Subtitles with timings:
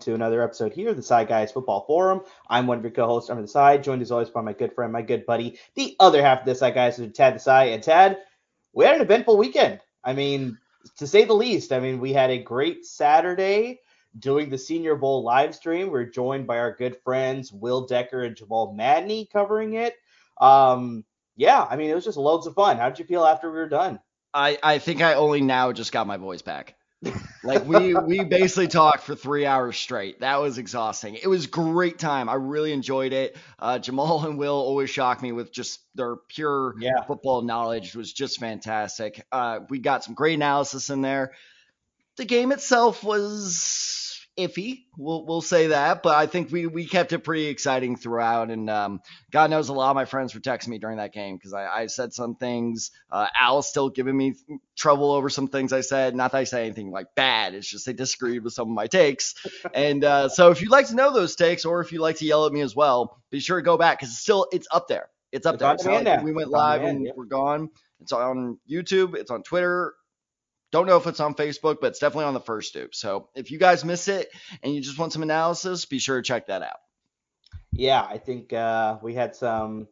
[0.00, 2.22] to another episode here the Desai Guys Football Forum.
[2.48, 5.02] I'm one of your co-hosts Amar Desai, joined as always by my good friend, my
[5.02, 7.74] good buddy, the other half of the Desai Guys, Tad Desai.
[7.74, 8.18] And Tad,
[8.72, 9.80] we had an eventful weekend.
[10.04, 10.58] I mean,
[10.98, 11.72] to say the least.
[11.72, 13.80] I mean, we had a great Saturday
[14.18, 15.90] doing the Senior Bowl live stream.
[15.90, 19.94] We are joined by our good friends Will Decker and Jamal Madney covering it.
[20.40, 21.04] Um,
[21.36, 22.78] yeah, I mean, it was just loads of fun.
[22.78, 24.00] How did you feel after we were done?
[24.34, 26.74] I, I think I only now just got my voice back.
[27.44, 30.20] Like we we basically talked for three hours straight.
[30.20, 31.14] That was exhausting.
[31.14, 32.28] It was great time.
[32.28, 33.36] I really enjoyed it.
[33.58, 37.04] Uh, Jamal and Will always shock me with just their pure yeah.
[37.06, 37.88] football knowledge.
[37.88, 39.24] It was just fantastic.
[39.30, 41.32] Uh, we got some great analysis in there.
[42.16, 43.97] The game itself was
[44.38, 44.84] iffy.
[44.96, 48.50] We'll we'll say that, but I think we we kept it pretty exciting throughout.
[48.50, 49.00] And um,
[49.30, 51.66] God knows a lot of my friends were texting me during that game because I,
[51.66, 52.90] I said some things.
[53.10, 54.34] Uh, Al's still giving me
[54.76, 56.14] trouble over some things I said.
[56.14, 57.54] Not that I say anything like bad.
[57.54, 59.34] It's just they disagreed with some of my takes.
[59.74, 62.24] and uh, so if you'd like to know those takes, or if you'd like to
[62.24, 64.88] yell at me as well, be sure to go back because it's still it's up
[64.88, 65.08] there.
[65.32, 66.02] It's up it's there.
[66.02, 67.12] Like we went live and yeah.
[67.14, 67.70] we're gone.
[68.00, 69.14] It's on YouTube.
[69.14, 69.94] It's on Twitter.
[70.70, 72.94] Don't know if it's on Facebook, but it's definitely on the first stoop.
[72.94, 74.28] So if you guys miss it
[74.62, 76.78] and you just want some analysis, be sure to check that out.
[77.72, 79.88] Yeah, I think uh, we had some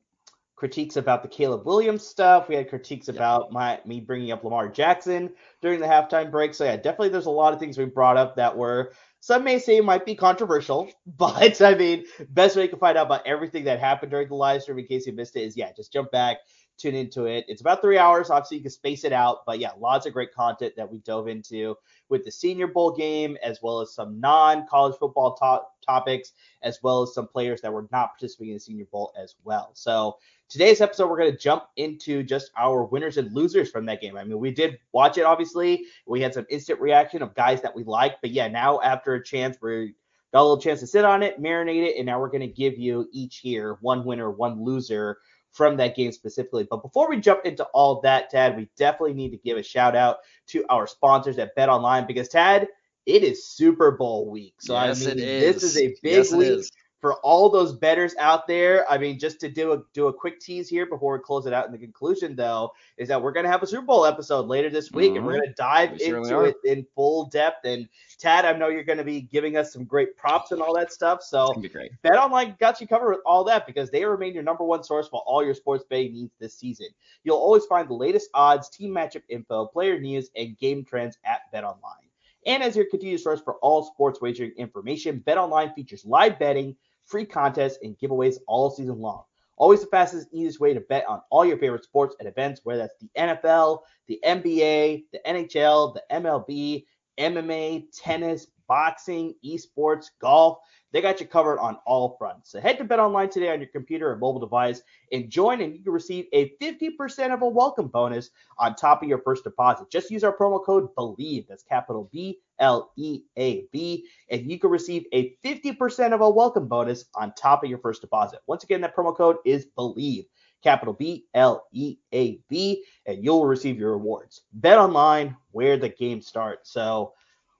[0.56, 2.48] critiques about the Caleb Williams stuff.
[2.48, 6.54] We had critiques about my me bringing up Lamar Jackson during the halftime break.
[6.54, 9.58] So yeah, definitely there's a lot of things we brought up that were some may
[9.58, 13.64] say might be controversial, but I mean, best way you can find out about everything
[13.64, 16.10] that happened during the live stream in case you missed it is yeah, just jump
[16.10, 16.38] back
[16.78, 17.44] tune into it.
[17.48, 18.30] It's about three hours.
[18.30, 21.28] Obviously, you can space it out, but yeah, lots of great content that we dove
[21.28, 21.76] into
[22.08, 27.02] with the Senior Bowl game, as well as some non-college football to- topics, as well
[27.02, 29.70] as some players that were not participating in the Senior Bowl as well.
[29.74, 30.18] So
[30.48, 34.16] today's episode, we're going to jump into just our winners and losers from that game.
[34.16, 35.86] I mean, we did watch it, obviously.
[36.06, 39.24] We had some instant reaction of guys that we liked, but yeah, now after a
[39.24, 39.94] chance, we
[40.32, 42.46] got a little chance to sit on it, marinate it, and now we're going to
[42.46, 45.18] give you each here one winner, one loser
[45.56, 46.66] from that game specifically.
[46.68, 49.96] But before we jump into all that, Tad, we definitely need to give a shout
[49.96, 50.18] out
[50.48, 52.68] to our sponsors at Bet Online because Tad,
[53.06, 54.54] it is Super Bowl week.
[54.58, 56.64] So yes, I mean, this is a big yes, week
[57.00, 60.40] for all those betters out there, I mean, just to do a do a quick
[60.40, 63.48] tease here before we close it out in the conclusion, though, is that we're gonna
[63.48, 65.18] have a Super Bowl episode later this week, mm-hmm.
[65.18, 65.40] and we're mm-hmm.
[65.42, 67.64] gonna dive we into it in full depth.
[67.64, 70.92] And Tad, I know you're gonna be giving us some great props and all that
[70.92, 71.22] stuff.
[71.22, 71.54] So
[72.02, 75.08] Bet Online got you covered with all that because they remain your number one source
[75.08, 76.88] for all your sports betting needs this season.
[77.24, 81.50] You'll always find the latest odds, team matchup info, player news, and game trends at
[81.52, 82.05] Bet Online.
[82.46, 87.26] And as your continued source for all sports wagering information, BetOnline features live betting, free
[87.26, 89.24] contests, and giveaways all season long.
[89.58, 92.82] Always the fastest, easiest way to bet on all your favorite sports and events, whether
[92.82, 96.84] that's the NFL, the NBA, the NHL, the MLB,
[97.18, 100.58] MMA, tennis, boxing, esports, golf.
[100.92, 102.50] They got you covered on all fronts.
[102.50, 104.82] So head to Bet Online today on your computer or mobile device
[105.12, 109.08] and join, and you can receive a 50% of a welcome bonus on top of
[109.08, 109.90] your first deposit.
[109.90, 111.46] Just use our promo code BELIEVE.
[111.48, 116.30] That's capital B L E A B, and you can receive a 50% of a
[116.30, 118.40] welcome bonus on top of your first deposit.
[118.46, 120.24] Once again, that promo code is BELIEVE
[120.66, 124.42] capital B L E A B, and you'll receive your rewards.
[124.54, 126.72] Bet online where the game starts.
[126.72, 127.12] So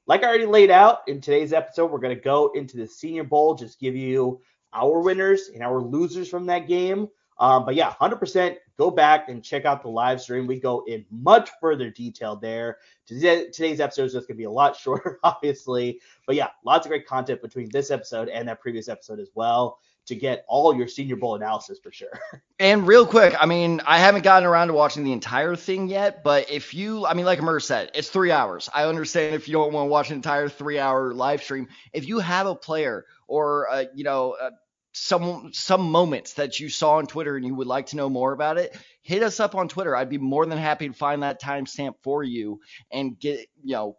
[0.09, 3.23] like I already laid out in today's episode, we're going to go into the Senior
[3.23, 4.41] Bowl, just give you
[4.73, 7.09] our winners and our losers from that game.
[7.39, 10.49] Um, but yeah, 100% go back and check out the live stream.
[10.49, 12.79] We go in much further detail there.
[13.07, 16.01] Today's episode is just going to be a lot shorter, obviously.
[16.27, 19.79] But yeah, lots of great content between this episode and that previous episode as well
[20.07, 22.09] to get all your Senior Bowl analysis for sure.
[22.59, 26.25] And real quick, I mean, I haven't gotten around to watching the entire thing yet,
[26.25, 28.71] but if you, I mean, like Mer said, it's three hours.
[28.73, 31.69] I understand if you don't want to watch an entire three hour live stream.
[31.93, 34.53] If you have a player or, uh, you know, uh,
[34.95, 38.33] some some moments that you saw on Twitter and you would like to know more
[38.33, 39.95] about it, hit us up on Twitter.
[39.95, 42.61] I'd be more than happy to find that timestamp for you
[42.91, 43.99] and get, you know,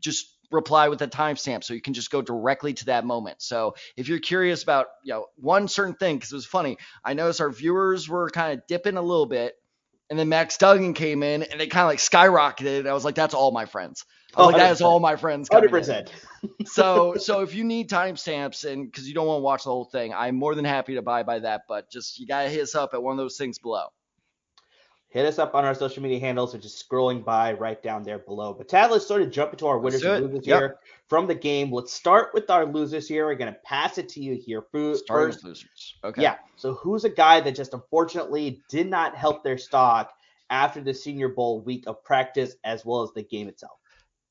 [0.00, 3.42] just reply with a timestamp so you can just go directly to that moment.
[3.42, 7.14] So if you're curious about, you know, one certain thing, because it was funny, I
[7.14, 9.54] noticed our viewers were kind of dipping a little bit.
[10.10, 12.86] And then Max Duggan came in and it kind of like skyrocketed.
[12.86, 14.04] I was like, that's all my friends.
[14.36, 15.48] I was oh, like, that is all my friends.
[15.50, 16.12] Hundred percent.
[16.66, 19.84] so, so if you need timestamps and because you don't want to watch the whole
[19.84, 21.62] thing, I'm more than happy to buy by that.
[21.68, 23.86] But just you gotta hit us up at one of those things below
[25.14, 28.18] hit us up on our social media handles, which is scrolling by right down there
[28.18, 28.52] below.
[28.52, 30.58] But Tad, let's sort of jump into our winners and losers yep.
[30.58, 30.76] here
[31.08, 31.72] from the game.
[31.72, 33.24] Let's start with our losers here.
[33.24, 34.62] We're gonna pass it to you here.
[34.72, 35.94] First, losers.
[36.02, 36.20] Okay.
[36.20, 36.36] Yeah.
[36.56, 40.12] So who's a guy that just unfortunately did not help their stock
[40.50, 43.78] after the Senior Bowl week of practice as well as the game itself?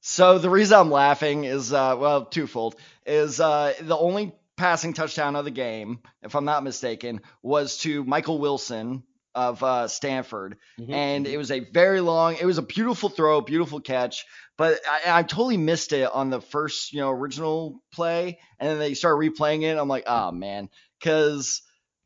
[0.01, 2.75] So the reason I'm laughing is, uh, well, twofold.
[3.05, 8.03] Is uh, the only passing touchdown of the game, if I'm not mistaken, was to
[8.03, 9.03] Michael Wilson
[9.35, 10.93] of uh, Stanford, mm-hmm.
[10.93, 12.35] and it was a very long.
[12.39, 14.25] It was a beautiful throw, beautiful catch,
[14.57, 18.79] but I, I, totally missed it on the first, you know, original play, and then
[18.79, 19.77] they start replaying it.
[19.77, 20.69] I'm like, oh man,
[20.99, 21.61] because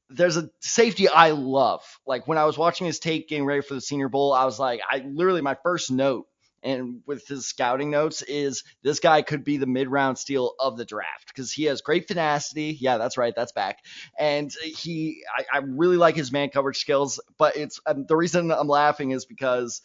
[0.09, 1.81] there's a safety I love.
[2.05, 4.59] Like when I was watching his tape getting ready for the Senior Bowl, I was
[4.59, 6.27] like, I literally my first note
[6.63, 10.85] and with his scouting notes is this guy could be the mid-round steal of the
[10.85, 12.77] draft because he has great tenacity.
[12.79, 13.79] Yeah, that's right, that's back.
[14.17, 17.19] And he, I, I really like his man coverage skills.
[17.37, 19.81] But it's um, the reason I'm laughing is because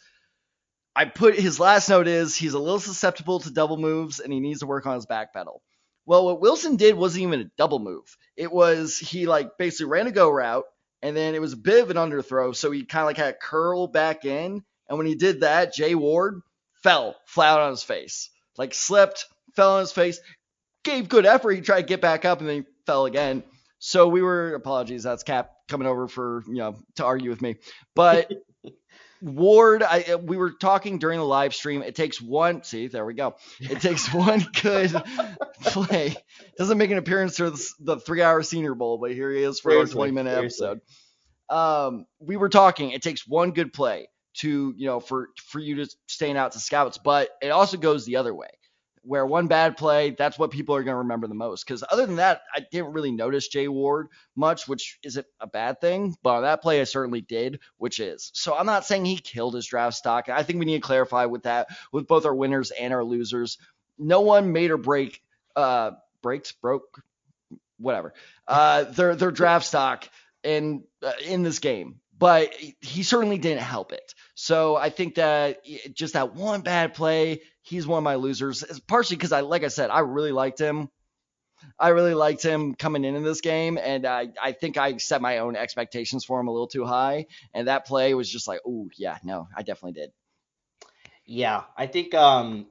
[0.95, 4.39] I put his last note is he's a little susceptible to double moves and he
[4.39, 5.61] needs to work on his back pedal.
[6.05, 8.17] Well, what Wilson did wasn't even a double move.
[8.35, 10.65] It was he like basically ran a go route
[11.01, 12.55] and then it was a bit of an underthrow.
[12.55, 14.63] So he kind of like had a curl back in.
[14.89, 16.41] And when he did that, Jay Ward
[16.83, 19.25] fell flat on his face, like slipped,
[19.55, 20.19] fell on his face,
[20.83, 21.51] gave good effort.
[21.51, 23.43] He tried to get back up and then he fell again.
[23.79, 25.03] So we were apologies.
[25.03, 27.55] That's Cap coming over for you know to argue with me,
[27.95, 28.31] but.
[29.25, 31.81] Ward, I, we were talking during the live stream.
[31.81, 32.61] It takes one.
[32.63, 33.37] See, there we go.
[33.61, 34.91] It takes one good
[35.61, 36.13] play.
[36.57, 39.71] Doesn't make an appearance for the, the three-hour Senior Bowl, but here he is for
[39.71, 40.81] seriously, our 20-minute episode.
[41.49, 42.91] Um, we were talking.
[42.91, 46.59] It takes one good play to you know for for you to stand out to
[46.59, 48.49] scouts, but it also goes the other way
[49.05, 51.65] where one bad play, that's what people are going to remember the most.
[51.65, 55.81] Because other than that, I didn't really notice Jay Ward much, which isn't a bad
[55.81, 56.15] thing.
[56.23, 58.31] But that play, I certainly did, which is.
[58.33, 60.29] So I'm not saying he killed his draft stock.
[60.29, 63.57] I think we need to clarify with that, with both our winners and our losers.
[63.99, 65.21] No one made or break,
[65.55, 65.91] uh,
[66.21, 67.03] breaks, broke,
[67.77, 68.13] whatever,
[68.47, 70.07] uh, their their draft stock
[70.43, 74.13] in uh, in this game but he certainly didn't help it.
[74.35, 75.59] So I think that
[75.93, 78.63] just that one bad play, he's one of my losers.
[78.63, 80.89] It's partially because I, like I said, I really liked him.
[81.79, 85.21] I really liked him coming in in this game, and I, I think I set
[85.21, 87.27] my own expectations for him a little too high.
[87.53, 90.11] And that play was just like, oh yeah, no, I definitely did.
[91.25, 92.67] Yeah, I think um,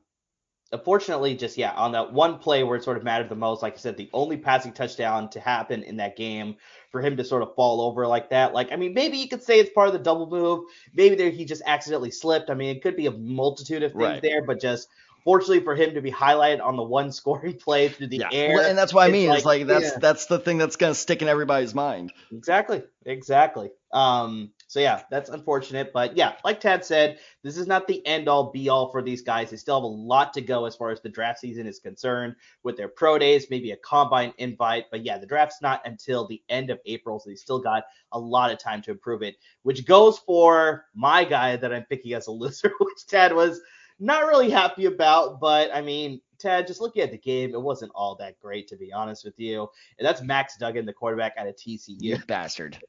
[0.72, 3.74] unfortunately, just yeah, on that one play where it sort of mattered the most, like
[3.74, 6.56] I said, the only passing touchdown to happen in that game
[6.90, 8.54] for him to sort of fall over like that.
[8.54, 10.64] Like, I mean, maybe you could say it's part of the double move.
[10.94, 12.50] Maybe there he just accidentally slipped.
[12.50, 14.22] I mean, it could be a multitude of things right.
[14.22, 14.88] there, but just
[15.24, 18.28] fortunately for him to be highlighted on the one scoring play through the yeah.
[18.32, 18.56] air.
[18.56, 19.28] Well, and that's what I mean.
[19.28, 19.98] Like, it's like that's yeah.
[20.00, 22.12] that's the thing that's gonna stick in everybody's mind.
[22.32, 22.82] Exactly.
[23.04, 23.70] Exactly.
[23.92, 28.26] Um, so yeah, that's unfortunate, but yeah, like Tad said, this is not the end
[28.26, 29.50] all be all for these guys.
[29.50, 32.36] They still have a lot to go as far as the draft season is concerned
[32.62, 36.42] with their pro days, maybe a combine invite, but yeah, the draft's not until the
[36.48, 39.36] end of April, so they still got a lot of time to improve it.
[39.62, 43.60] Which goes for my guy that I'm picking as a loser, which Tad was
[43.98, 47.92] not really happy about, but I mean, Ted, just looking at the game, it wasn't
[47.94, 49.68] all that great to be honest with you.
[49.98, 51.96] And that's Max Duggan, the quarterback out of TCU.
[52.00, 52.80] You bastard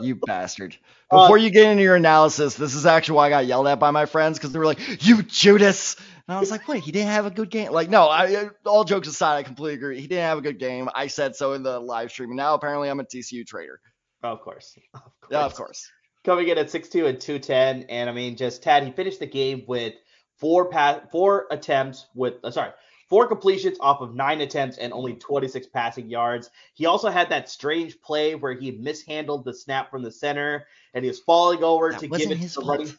[0.00, 0.76] you bastard.
[1.12, 3.68] Uh, Before uh, you get into your analysis, this is actually why I got yelled
[3.68, 5.96] at by my friends because they were like, "You Judas,"
[6.26, 8.84] and I was like, "Wait, he didn't have a good game." Like, no, I all
[8.84, 10.00] jokes aside, I completely agree.
[10.00, 10.88] He didn't have a good game.
[10.94, 13.78] I said so in the live stream, and now apparently I'm a TCU traitor.
[14.22, 15.12] Of course, of course.
[15.30, 15.90] Yeah, of course.
[16.24, 19.64] Coming in at 6'2 and 210, and I mean, just Tad, he finished the game
[19.66, 19.92] with
[20.38, 22.70] four pass, four attempts with, uh, sorry,
[23.12, 26.48] four completions off of nine attempts and only 26 passing yards.
[26.72, 31.04] He also had that strange play where he mishandled the snap from the center and
[31.04, 32.94] he was falling over that to give it to the running.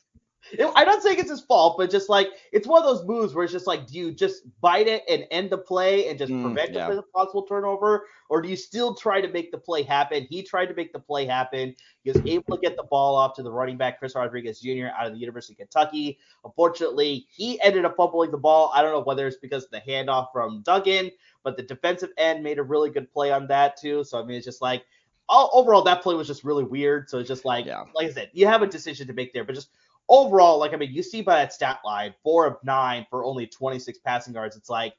[0.59, 3.43] I'm not saying it's his fault, but just like it's one of those moves where
[3.43, 6.43] it's just like, do you just bite it and end the play and just mm,
[6.43, 6.91] prevent yeah.
[6.91, 10.27] a possible turnover, or do you still try to make the play happen?
[10.29, 11.75] He tried to make the play happen.
[12.03, 14.87] He was able to get the ball off to the running back Chris Rodriguez Jr.
[14.97, 16.19] out of the University of Kentucky.
[16.43, 18.71] Unfortunately, he ended up fumbling the ball.
[18.73, 21.11] I don't know whether it's because of the handoff from Duggan,
[21.43, 24.03] but the defensive end made a really good play on that too.
[24.03, 24.83] So I mean, it's just like
[25.29, 27.09] all, overall that play was just really weird.
[27.09, 27.85] So it's just like, yeah.
[27.95, 29.69] like I said, you have a decision to make there, but just
[30.09, 33.47] overall, like I mean, you see by that stat line, four of nine for only
[33.47, 34.55] 26 passing yards.
[34.55, 34.93] It's like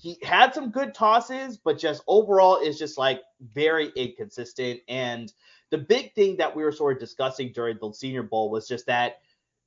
[0.00, 3.20] he had some good tosses, but just overall is just like
[3.52, 4.80] very inconsistent.
[4.88, 5.32] And
[5.70, 8.86] the big thing that we were sort of discussing during the Senior Bowl was just
[8.86, 9.20] that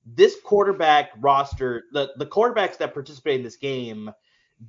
[0.05, 4.11] this quarterback roster, the the quarterbacks that participate in this game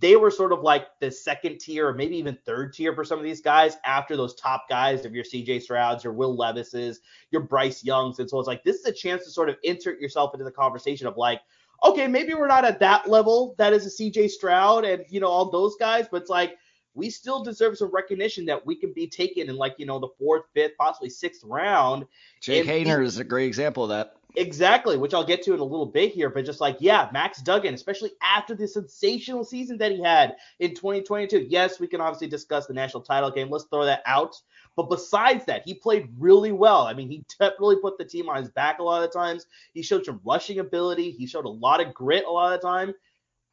[0.01, 3.19] they were sort of like the second tier or maybe even third tier for some
[3.19, 6.99] of these guys after those top guys of your CJ Strouds, your Will Levises,
[7.31, 8.19] your Bryce Youngs.
[8.19, 10.51] And so it's like this is a chance to sort of insert yourself into the
[10.51, 11.41] conversation of like,
[11.85, 15.29] okay, maybe we're not at that level that is a CJ Stroud and you know
[15.29, 16.57] all those guys, but it's like
[16.95, 20.09] we still deserve some recognition that we can be taken in like, you know, the
[20.19, 22.07] fourth, fifth, possibly sixth round.
[22.41, 24.17] Jake Haener is a great example of that.
[24.37, 27.41] Exactly, which I'll get to in a little bit here, but just like, yeah, Max
[27.41, 31.47] Duggan, especially after the sensational season that he had in 2022.
[31.49, 33.49] Yes, we can obviously discuss the national title game.
[33.49, 34.35] Let's throw that out.
[34.77, 36.83] But besides that, he played really well.
[36.83, 39.47] I mean, he definitely put the team on his back a lot of times.
[39.73, 41.13] He showed some rushing ability.
[41.13, 42.93] He showed a lot of grit a lot of the time.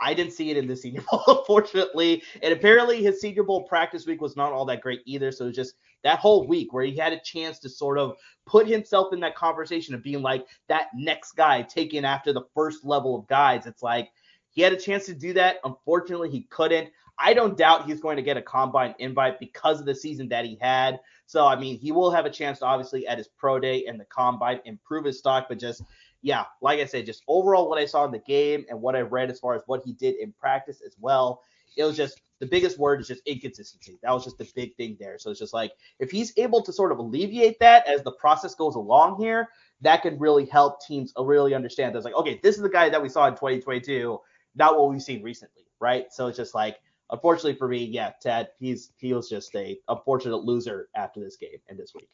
[0.01, 2.23] I didn't see it in the Senior Bowl, unfortunately.
[2.41, 5.31] And apparently, his Senior Bowl practice week was not all that great either.
[5.31, 8.15] So it was just that whole week where he had a chance to sort of
[8.45, 12.83] put himself in that conversation of being like that next guy taken after the first
[12.83, 13.67] level of guys.
[13.67, 14.09] It's like
[14.49, 15.57] he had a chance to do that.
[15.63, 16.89] Unfortunately, he couldn't.
[17.17, 20.43] I don't doubt he's going to get a combine invite because of the season that
[20.43, 20.99] he had.
[21.27, 23.99] So, I mean, he will have a chance to obviously at his pro day and
[23.99, 25.83] the combine improve his stock, but just
[26.21, 29.01] yeah, like I said, just overall what I saw in the game and what I
[29.01, 31.41] read as far as what he did in practice as well,
[31.75, 33.99] it was just the biggest word is just inconsistency.
[34.01, 35.17] That was just the big thing there.
[35.19, 38.55] So it's just like if he's able to sort of alleviate that as the process
[38.55, 39.49] goes along here,
[39.81, 43.01] that can really help teams really understand that's like, okay, this is the guy that
[43.01, 44.19] we saw in 2022,
[44.55, 46.11] not what we've seen recently, right?
[46.11, 46.77] So it's just like,
[47.09, 51.59] unfortunately for me, yeah, Ted, he's he was just a unfortunate loser after this game
[51.67, 52.09] and this week.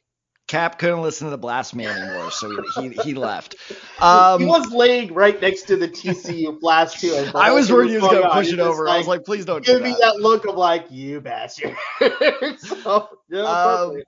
[0.48, 3.56] Cap couldn't listen to the blast man anymore, so he, he, he left.
[4.00, 7.30] Um, he was laying right next to the TCU blast too.
[7.36, 8.86] I was worried he was going to push it over.
[8.86, 10.00] Like, I was like, please don't give do me that.
[10.00, 10.22] that.
[10.22, 11.76] look of like you bastard.
[12.60, 14.02] so, yeah, um,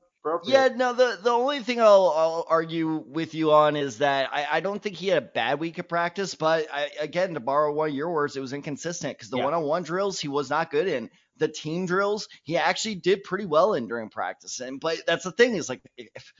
[0.43, 0.93] yeah, no.
[0.93, 4.81] The the only thing I'll, I'll argue with you on is that I, I don't
[4.81, 7.95] think he had a bad week of practice, but I, again, to borrow one of
[7.95, 10.87] your words, it was inconsistent because the one on one drills he was not good
[10.87, 11.09] in
[11.39, 14.59] the team drills, he actually did pretty well in during practice.
[14.59, 16.33] And but that's the thing is like if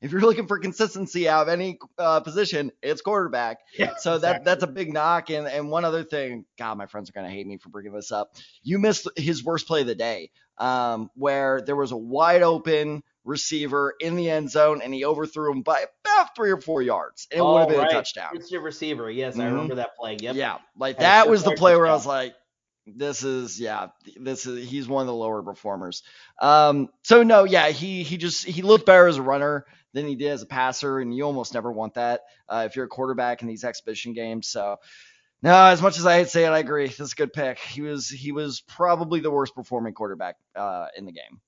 [0.00, 3.58] if you're looking for consistency out of any uh, position, it's quarterback.
[3.78, 4.44] Yeah, so that exactly.
[4.44, 5.30] that's a big knock.
[5.30, 8.10] And and one other thing, God, my friends are gonna hate me for bringing this
[8.10, 8.34] up.
[8.62, 13.02] You missed his worst play of the day, um, where there was a wide open
[13.24, 17.28] receiver in the end zone and he overthrew him by about three or four yards.
[17.30, 17.90] And it oh, would have been right.
[17.90, 18.30] a touchdown.
[18.34, 19.10] It's your receiver.
[19.10, 19.42] Yes, mm-hmm.
[19.42, 20.16] I remember that play.
[20.20, 20.34] Yep.
[20.34, 22.34] Yeah, like that was the play where I was like,
[22.86, 26.02] this is yeah this is he's one of the lower performers
[26.40, 30.16] um so no yeah he he just he looked better as a runner than he
[30.16, 33.40] did as a passer and you almost never want that uh, if you're a quarterback
[33.42, 34.78] in these exhibition games so
[35.42, 37.32] no as much as i hate to say it i agree this is a good
[37.32, 41.40] pick he was he was probably the worst performing quarterback uh in the game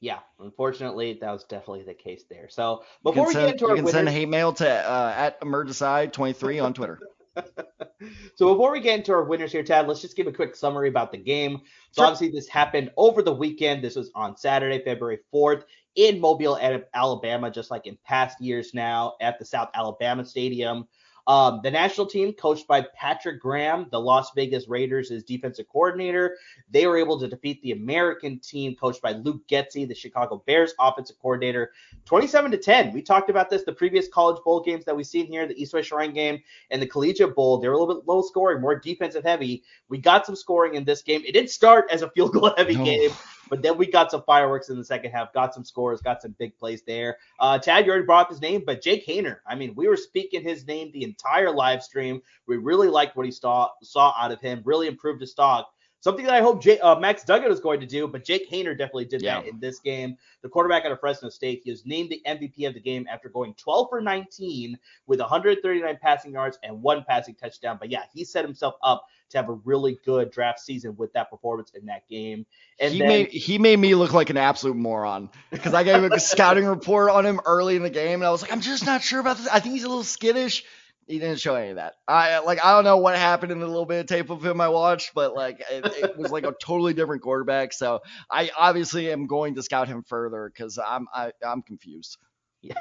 [0.00, 2.48] yeah, unfortunately, that was definitely the case there.
[2.50, 5.14] So before we send, get into our you can winners, send hate mail to uh,
[5.16, 7.00] at amardesai23 on Twitter.
[8.34, 10.88] so before we get into our winners here, Tad, let's just give a quick summary
[10.88, 11.60] about the game.
[11.92, 12.04] So sure.
[12.06, 13.82] obviously this happened over the weekend.
[13.82, 16.58] This was on Saturday, February 4th in Mobile,
[16.94, 20.86] Alabama, just like in past years now at the South Alabama Stadium.
[21.26, 26.36] Um, the national team, coached by Patrick Graham, the Las Vegas Raiders' defensive coordinator,
[26.70, 30.74] they were able to defeat the American team, coached by Luke Getsy, the Chicago Bears
[30.78, 31.72] offensive coordinator,
[32.04, 32.92] 27 to 10.
[32.92, 35.74] We talked about this the previous college bowl games that we've seen here, the East
[35.74, 36.40] West Shrine game
[36.70, 37.58] and the Collegiate Bowl.
[37.58, 39.64] They were a little bit low scoring, more defensive heavy.
[39.88, 41.22] We got some scoring in this game.
[41.26, 42.84] It did start as a field goal heavy no.
[42.84, 43.10] game.
[43.48, 46.34] But then we got some fireworks in the second half, got some scores, got some
[46.38, 47.18] big plays there.
[47.38, 49.38] Uh, Tad, you already brought up his name, but Jake Haener.
[49.46, 52.20] I mean, we were speaking his name the entire live stream.
[52.46, 54.62] We really liked what he saw saw out of him.
[54.64, 55.72] Really improved his stock.
[56.06, 58.78] Something that I hope J- uh, Max Duggan is going to do, but Jake Haener
[58.78, 59.40] definitely did yeah.
[59.40, 60.16] that in this game.
[60.42, 63.28] The quarterback out of Fresno State, he was named the MVP of the game after
[63.28, 67.78] going 12 for 19 with 139 passing yards and one passing touchdown.
[67.80, 71.28] But yeah, he set himself up to have a really good draft season with that
[71.28, 72.46] performance in that game.
[72.78, 76.04] And he then, made he made me look like an absolute moron because I gave
[76.04, 78.86] a scouting report on him early in the game, and I was like, I'm just
[78.86, 79.48] not sure about this.
[79.48, 80.62] I think he's a little skittish
[81.06, 81.94] he didn't show any of that.
[82.08, 84.60] I like I don't know what happened in the little bit of tape of him
[84.60, 87.72] I watched, but like it, it was like a totally different quarterback.
[87.72, 92.18] So I obviously am going to scout him further because I'm I, I'm confused.
[92.60, 92.74] Yeah.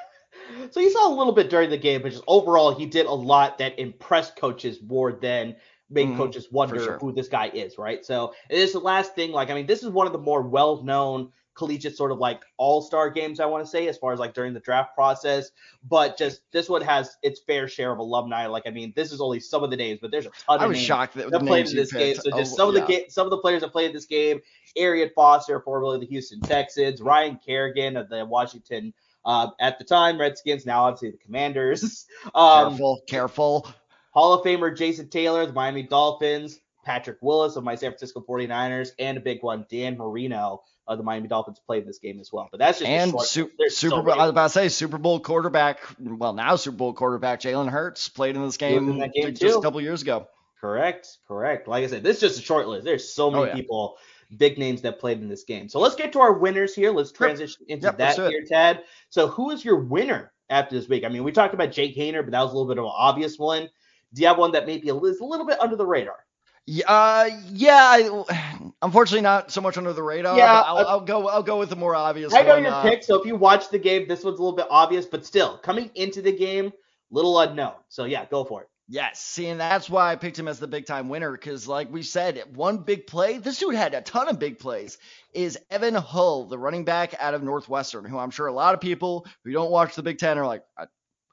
[0.71, 3.13] So you saw a little bit during the game, but just overall he did a
[3.13, 5.55] lot that impressed coaches more than
[5.89, 6.97] made mm, coaches wonder sure.
[6.99, 8.03] who this guy is, right?
[8.03, 9.31] So it is the last thing.
[9.31, 13.09] Like I mean, this is one of the more well-known collegiate sort of like all-star
[13.09, 15.51] games I want to say as far as like during the draft process
[15.87, 19.21] but just this one has its fair share of alumni like I mean this is
[19.21, 21.31] only some of the names but there's a ton I of was names shocked that,
[21.31, 22.15] that played in this game.
[22.15, 24.41] so just oh, some of the ga- some of the players that played this game
[24.75, 28.93] Arian Foster formerly the Houston Texans Ryan Kerrigan of the Washington
[29.23, 32.05] uh, at the time Redskins now obviously the Commanders.
[32.33, 33.67] Um, careful careful.
[34.11, 38.91] Hall of Famer Jason Taylor the Miami Dolphins Patrick Willis of my San Francisco 49ers
[38.99, 42.47] and a big one Dan Marino uh, the Miami Dolphins played this game as well.
[42.51, 44.13] But that's just and su- Super Bowl.
[44.13, 45.79] I was about to say Super Bowl quarterback.
[45.99, 49.59] Well, now Super Bowl quarterback Jalen Hurts played in this game, in game just too.
[49.59, 50.27] a couple years ago.
[50.61, 51.67] Correct, correct.
[51.67, 52.85] Like I said, this is just a short list.
[52.85, 53.53] There's so many oh, yeah.
[53.53, 53.97] people
[54.35, 55.69] big names that played in this game.
[55.69, 56.91] So let's get to our winners here.
[56.91, 58.31] Let's transition into Yep, that let's do it.
[58.31, 58.83] here, Tad.
[59.09, 61.03] So who is your winner after this week?
[61.03, 62.91] I mean, we talked about Jake Haener, but that was a little bit of an
[62.95, 63.69] obvious one.
[64.13, 66.17] Do you have one that maybe is a little bit under the radar?
[66.65, 67.79] Yeah, uh, yeah.
[67.79, 68.54] I,
[68.85, 70.37] unfortunately, not so much under the radar.
[70.37, 71.27] Yeah, but I'll, uh, I'll go.
[71.27, 72.33] I'll go with the more obvious.
[72.33, 74.41] I know one, your uh, pick, so if you watch the game, this one's a
[74.41, 76.71] little bit obvious, but still coming into the game,
[77.11, 77.73] little unknown.
[77.89, 78.69] So yeah, go for it.
[78.87, 81.91] Yes, see, and that's why I picked him as the big time winner because, like
[81.91, 83.39] we said, one big play.
[83.39, 84.99] This dude had a ton of big plays.
[85.33, 88.81] Is Evan Hull, the running back out of Northwestern, who I'm sure a lot of
[88.81, 90.85] people who don't watch the Big Ten are like, I,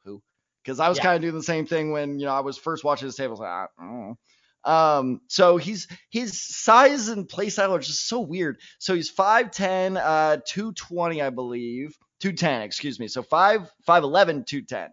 [0.07, 0.23] who?
[0.65, 1.05] Because I was Yeah.
[1.05, 3.33] kind of doing the same thing when you know I was first watching this table.
[3.33, 4.19] I was like, I don't know.
[4.65, 8.59] Um, so he's his size and play style are just so weird.
[8.79, 11.97] So he's 5'10, uh, 220, I believe.
[12.21, 13.09] 210, excuse me.
[13.09, 14.91] So 5, 5'11, 210.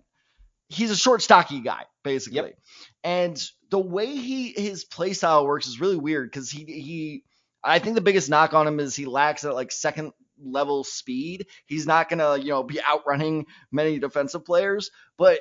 [0.70, 2.38] He's a short, stocky guy, basically.
[2.38, 2.60] Yep.
[3.04, 7.24] And the way he his play style works is really weird because he he
[7.64, 10.12] I think the biggest knock on him is he lacks that like second
[10.42, 11.48] level speed.
[11.66, 15.40] He's not gonna, you know, be outrunning many defensive players, but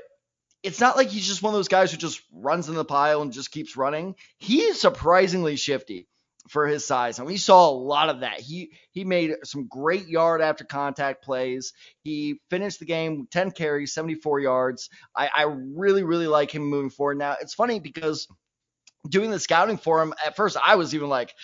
[0.62, 3.22] it's not like he's just one of those guys who just runs in the pile
[3.22, 4.14] and just keeps running.
[4.38, 6.08] He is surprisingly shifty
[6.48, 8.40] for his size, and we saw a lot of that.
[8.40, 11.72] He he made some great yard after contact plays.
[12.02, 14.88] He finished the game with 10 carries, 74 yards.
[15.14, 17.18] I, I really really like him moving forward.
[17.18, 18.26] Now it's funny because
[19.08, 21.34] doing the scouting for him at first, I was even like,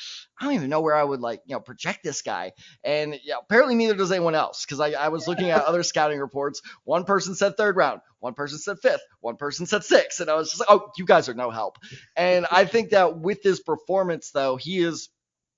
[0.41, 3.37] I don't even know where I would like you know project this guy, and yeah,
[3.43, 6.61] apparently neither does anyone else because I, I was looking at other scouting reports.
[6.85, 10.35] One person said third round, one person said fifth, one person said sixth, and I
[10.35, 11.77] was just like, oh, you guys are no help.
[12.17, 15.09] And I think that with this performance, though, he is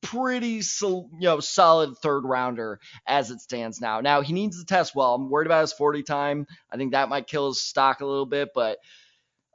[0.02, 4.00] pretty sol- you know solid third rounder as it stands now.
[4.00, 5.14] Now he needs to test well.
[5.14, 6.46] I'm worried about his 40 time.
[6.70, 8.78] I think that might kill his stock a little bit, but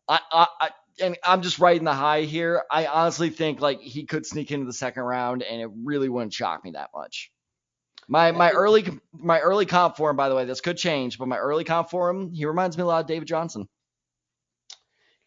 [0.09, 0.69] I, I, I
[0.99, 2.63] and I'm just riding the high here.
[2.69, 6.33] I honestly think like he could sneak into the second round, and it really wouldn't
[6.33, 7.31] shock me that much.
[8.07, 11.27] My my early my early comp for him, by the way, this could change, but
[11.27, 13.67] my early comp for him, he reminds me a lot of David Johnson.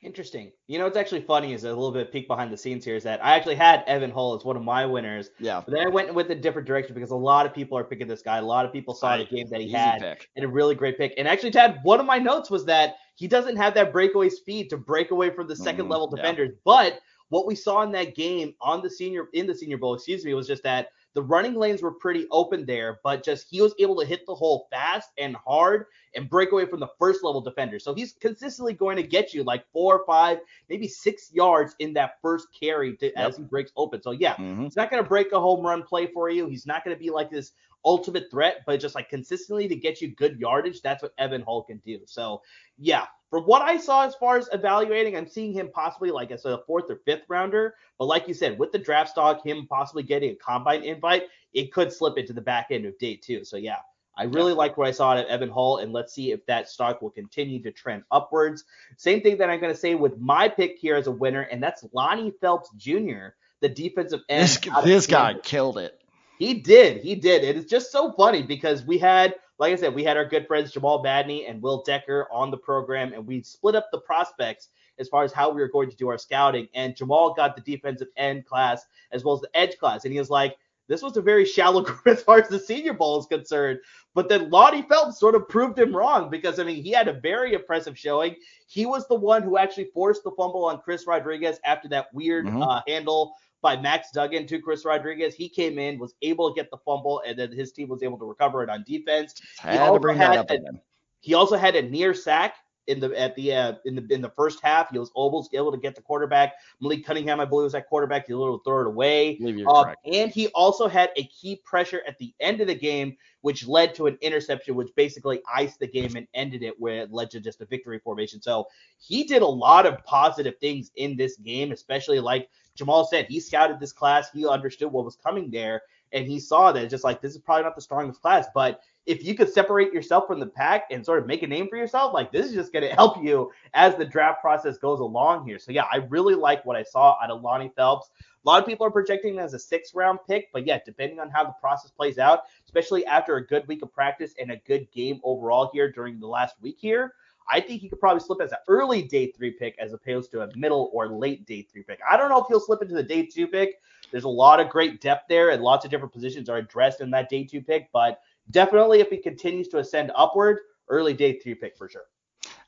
[0.04, 0.52] Interesting.
[0.66, 3.02] You know what's actually funny is a little bit peek behind the scenes here is
[3.04, 5.88] that I actually had Evan Hull as one of my winners, Yeah, but then I
[5.88, 8.36] went with a different direction because a lot of people are picking this guy.
[8.36, 10.28] A lot of people saw the game that he easy had pick.
[10.36, 11.14] and a really great pick.
[11.16, 14.68] And actually, Tad, one of my notes was that he doesn't have that breakaway speed
[14.70, 16.16] to break away from the second Mhm, level yeah.
[16.22, 16.50] defenders.
[16.64, 17.00] But
[17.34, 20.32] what we saw in that game on the senior in the senior bowl, excuse me,
[20.34, 23.98] was just that the running lanes were pretty open there, but just he was able
[24.00, 27.80] to hit the hole fast and hard and break away from the first level defender.
[27.80, 31.92] So he's consistently going to get you like four, or five, maybe six yards in
[31.94, 34.00] that first carry to, as he breaks open.
[34.00, 34.62] So yeah, Mhm.
[34.62, 36.46] He's not going to break a home run play for you.
[36.46, 37.50] He's not going to be like this
[37.84, 40.82] ultimate threat, but just like consistently to get you good yardage.
[40.82, 42.00] That's what Evan Hull can do.
[42.06, 42.42] So,
[42.78, 46.44] yeah, from what I saw as far as evaluating, I'm seeing him possibly like as
[46.44, 47.74] a fourth or fifth rounder.
[47.98, 51.72] But like you said, with the draft stock, him possibly getting a combine invite, it
[51.72, 53.44] could slip into the back end of day two.
[53.44, 53.78] So, yeah.
[54.16, 56.68] I really like what I saw out of Evan Hull, and let's see if that
[56.68, 58.62] stock will continue to trend upwards.
[58.96, 61.60] Same thing that I'm going to say with my pick here as a winner, and
[61.60, 64.42] that's Lonnie Phelps Jr., the defensive end.
[64.42, 66.00] This this guy killed it.
[66.44, 67.02] He did.
[67.02, 67.42] He did.
[67.42, 70.46] It is just so funny because we had, like I said, we had our good
[70.46, 74.68] friends Jamal Badney and Will Decker on the program, and we split up the prospects
[74.98, 76.68] as far as how we were going to do our scouting.
[76.74, 80.04] And Jamal got the defensive end class as well as the edge class.
[80.04, 82.92] And he was like, this was a very shallow group as far as the Senior
[82.92, 83.80] Bowl is concerned.
[84.14, 87.14] But then Lonnie Phelps sort of proved him wrong because, I mean, he had a
[87.14, 88.36] very impressive showing.
[88.66, 92.46] He was the one who actually forced the fumble on Chris Rodriguez after that weird
[92.46, 92.62] Mhm.
[92.62, 95.34] uh, handle by Max Duggan to Chris Rodriguez.
[95.34, 98.18] He came in, was able to get the fumble, and then his team was able
[98.18, 99.34] to recover it on defense.
[99.58, 100.80] Had also to bring that had up a-.
[101.20, 104.28] He also had a near sack in the at the uh, in the in the
[104.36, 104.90] first half.
[104.90, 106.56] He was almost able to get the quarterback.
[106.82, 108.26] Malik Cunningham, I believe, was that quarterback.
[108.26, 109.30] He was able to throw it away.
[109.30, 112.66] I believe you're Uh, and he also had a key pressure at the end of
[112.66, 116.78] the game, which led to an interception, which basically iced the game and ended it,
[116.78, 118.42] where it led to just a victory formation.
[118.42, 118.66] So
[118.98, 123.38] he did a lot of positive things in this game, especially like Jamal said, he
[123.38, 125.82] scouted this class, he understood what was coming there,
[126.12, 129.24] and he saw that just like this is probably not the strongest class, but if
[129.24, 132.14] you could separate yourself from the pack and sort of make a name for yourself,
[132.14, 135.58] like this is just going to help you as the draft process goes along here.
[135.58, 138.10] So yeah, I really like what I saw out of Lonnie Phelps.
[138.44, 141.30] A lot of people are projecting as a six round pick, but yeah, depending on
[141.30, 144.90] how the process plays out, especially after a good week of practice and a good
[144.92, 147.14] game overall here during the last week here,
[147.50, 150.42] I think he could probably slip as an early day three pick as opposed to
[150.42, 152.00] a middle or late day three pick.
[152.10, 153.80] I don't know if he'll slip into the day two pick.
[154.10, 157.10] There's a lot of great depth there, and lots of different positions are addressed in
[157.10, 161.54] that day two pick, but definitely if he continues to ascend upward, early day three
[161.54, 162.04] pick for sure.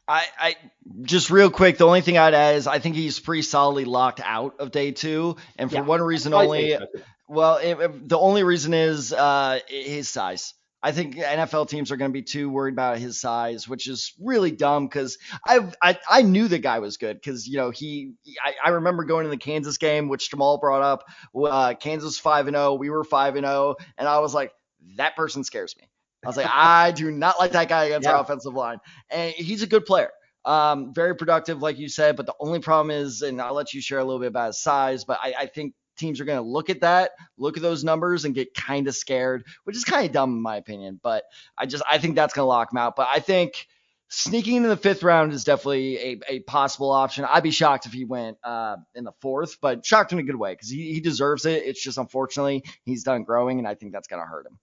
[0.09, 0.57] I, I
[1.03, 4.21] just real quick, the only thing I'd add is I think he's pretty solidly locked
[4.23, 6.69] out of day two, and for Yeah, one reason only.
[6.69, 7.05] think so, too.
[7.29, 10.55] Well, it, it- the only reason is uh, his size.
[10.87, 14.14] I think NFL teams are going to be too worried about his size, which is
[14.20, 18.12] really dumb because I, I I knew the guy was good because you know he
[18.40, 21.05] I, I remember going to the Kansas game, which Jamal brought up.
[21.35, 24.53] Uh, Kansas five and zero, we were five and zero, and I was like,
[24.96, 25.88] that person scares me.
[26.25, 28.14] I was like, I do not like that guy against Yeah.
[28.14, 28.79] our offensive line,
[29.11, 30.11] and he's a good player.
[30.44, 33.81] Um, very productive, like you said, but the only problem is, and I'll let you
[33.81, 36.49] share a little bit about his size, but I, I think teams are going to
[36.49, 40.07] look at that, look at those numbers, and get kind of scared, which is kind
[40.07, 41.01] of dumb in my opinion.
[41.03, 41.25] But
[41.57, 42.97] I just I think that's going to lock him out.
[42.97, 43.67] But I think
[44.09, 47.25] sneaking into the fifth round is definitely a, a possible option.
[47.25, 50.37] I'd be shocked if he went uh, in the fourth, but shocked in a good
[50.37, 51.65] way because he, he deserves it.
[51.65, 54.59] It's just unfortunately he's done growing, and I think that's going to hurt him.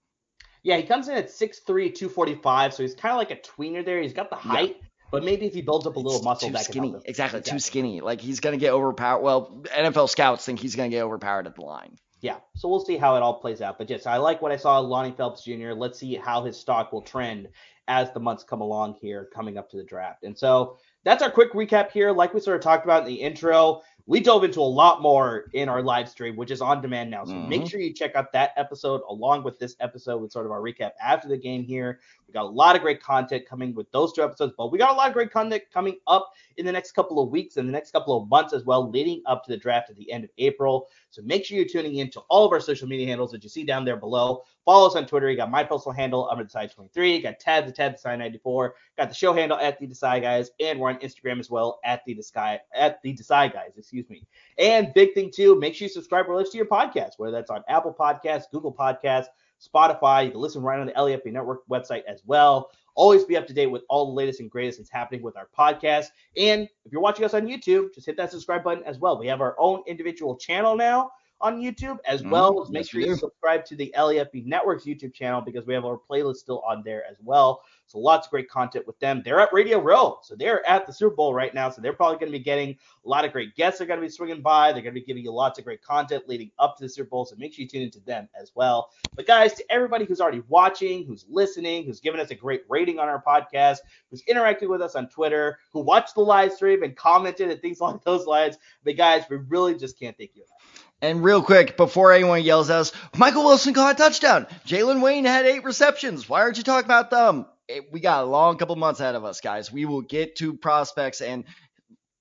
[0.63, 4.01] Yeah, he comes in at 6'3", 245, so he's kind of like a tweener there.
[4.01, 4.77] He's got the height,
[5.13, 6.89] but maybe if he builds up a little It's muscle, too skinny.
[6.91, 7.01] him.
[7.05, 8.01] Exactly, too skinny.
[8.01, 9.21] Like he's going to get overpowered.
[9.21, 11.97] Well, NFL scouts think he's going to get overpowered at the line.
[12.21, 13.77] Yeah, so we'll see how it all plays out.
[13.77, 15.71] But yes, I like what I saw Lonnie Phelps Jr.
[15.73, 17.49] Let's see how his stock will trend
[17.87, 20.23] as the months come along here, coming up to the draft.
[20.23, 22.11] And so that's our quick recap here.
[22.13, 25.45] Like we sort of talked about in the intro, we dove into a lot more
[25.53, 27.25] in our live stream, which is on demand now.
[27.25, 27.69] So make Mhm.
[27.69, 30.91] sure you check out that episode along with this episode with sort of our recap
[31.01, 31.99] after the game here.
[32.33, 34.91] We got a lot of great content coming with those two episodes, but we got
[34.91, 37.71] a lot of great content coming up in the next couple of weeks and the
[37.71, 40.31] next couple of months as well, leading up to the draft at the end of
[40.39, 40.87] April.
[41.11, 43.49] So make sure you're tuning in to all of our social media handles that you
[43.49, 44.41] see down there below.
[44.65, 45.29] Follow us on Twitter.
[45.29, 47.17] You got my personal handle, under the side 23.
[47.17, 48.73] You got Tad the Tad the side 94.
[48.97, 52.03] Got the show handle at the Desai Guys, and we're on Instagram as well at
[52.05, 53.73] the Desai at the Guys.
[53.77, 54.23] Excuse me.
[54.57, 57.51] And big thing too, make sure you subscribe or listen to your podcast, whether that's
[57.51, 59.27] on Apple Podcasts, Google Podcasts,
[59.67, 60.25] Spotify.
[60.25, 62.69] You can listen right on the LEFB Network website as well.
[62.95, 65.49] Always be up to date with all the latest and greatest that's happening with our
[65.57, 66.07] podcast.
[66.37, 69.17] And if you're watching us on YouTube, just hit that subscribe button as well.
[69.17, 71.11] We have our own individual channel now
[71.43, 72.31] on YouTube, as Mhm.
[72.31, 75.73] well as make Yes, sure you subscribe to the LEFB Network's YouTube channel because we
[75.75, 77.61] have our playlist still on there as well.
[77.85, 79.21] So lots of great content with them.
[79.23, 81.69] They're at Radio Row, so they're at the Super Bowl right now.
[81.69, 82.69] So they're probably going to be getting
[83.05, 83.77] a lot of great guests.
[83.77, 84.71] They're going to be swinging by.
[84.71, 87.09] They're going to be giving you lots of great content leading up to the Super
[87.09, 87.25] Bowl.
[87.25, 88.89] So make sure you tune into them as well.
[89.15, 92.97] But guys, to everybody who's already watching, who's listening, who's given us a great rating
[92.99, 93.79] on our podcast,
[94.09, 97.79] who's interacting with us on Twitter, who watched the live stream and commented and things
[97.81, 100.62] along those lines, but guys, we really just can't thank you enough.
[101.03, 104.47] And real quick, before anyone yells at us, Michael Wilson caught a touchdown.
[104.65, 106.29] Jalen Wayne had eight receptions.
[106.29, 107.45] Why aren't you talking about them?
[107.67, 109.69] It- we got a long couple months ahead of us, guys.
[109.69, 111.43] We will get to prospects and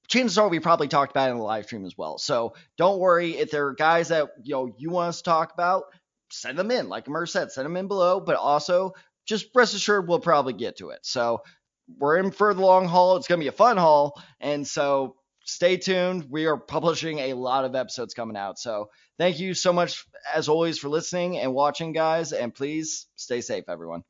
[0.08, 2.18] chances are we probably talked about in the live stream as well.
[2.18, 5.52] So don't worry if there are guys that you know you want us to talk
[5.54, 5.84] about,
[6.32, 6.88] send them in.
[6.88, 8.18] Like Mer said, send them in below.
[8.18, 8.94] But also
[9.26, 10.98] just rest assured we'll probably get to it.
[11.06, 11.44] So
[11.98, 13.16] we're in for the long haul.
[13.16, 15.14] It's gonna be a fun haul, and so
[15.44, 16.26] stay tuned.
[16.30, 18.58] We are publishing a lot of episodes coming out.
[18.58, 22.32] So thank you so much as always for listening and watching, guys.
[22.32, 24.02] And please stay safe, everyone.